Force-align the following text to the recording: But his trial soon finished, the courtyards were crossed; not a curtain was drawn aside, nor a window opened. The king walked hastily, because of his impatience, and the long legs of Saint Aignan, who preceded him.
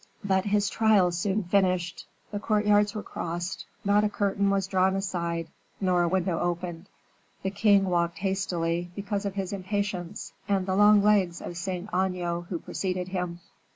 But 0.23 0.45
his 0.45 0.67
trial 0.67 1.11
soon 1.11 1.43
finished, 1.43 2.07
the 2.31 2.39
courtyards 2.39 2.95
were 2.95 3.03
crossed; 3.03 3.67
not 3.85 4.03
a 4.03 4.09
curtain 4.09 4.49
was 4.49 4.65
drawn 4.65 4.95
aside, 4.95 5.47
nor 5.79 6.01
a 6.01 6.07
window 6.07 6.39
opened. 6.39 6.89
The 7.43 7.51
king 7.51 7.85
walked 7.85 8.17
hastily, 8.17 8.89
because 8.95 9.25
of 9.27 9.35
his 9.35 9.53
impatience, 9.53 10.33
and 10.47 10.65
the 10.65 10.75
long 10.75 11.03
legs 11.03 11.39
of 11.39 11.55
Saint 11.55 11.87
Aignan, 11.93 12.45
who 12.49 12.57
preceded 12.57 13.09
him. 13.09 13.41